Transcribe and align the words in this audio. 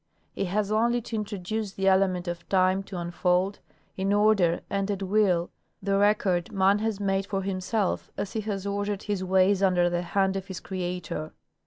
He 0.33 0.45
has 0.45 0.71
only 0.71 0.99
to 0.99 1.15
introduce 1.15 1.73
the 1.73 1.87
element 1.87 2.27
of 2.27 2.49
time 2.49 2.81
to 2.85 2.97
unfold, 2.97 3.59
in 3.95 4.11
order 4.13 4.61
and 4.67 4.89
at 4.89 5.03
will, 5.03 5.51
the 5.79 5.95
record 5.95 6.51
man 6.51 6.79
has 6.79 6.99
made 6.99 7.27
for 7.27 7.43
himself 7.43 8.09
as 8.17 8.33
he 8.33 8.41
has 8.41 8.65
ordered 8.65 9.03
his 9.03 9.23
ways 9.23 9.61
under 9.61 9.91
the 9.91 10.01
hand 10.01 10.35
of 10.35 10.47
his 10.47 10.59
Creator. 10.59 11.33